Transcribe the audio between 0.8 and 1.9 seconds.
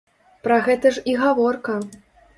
ж і гаворка.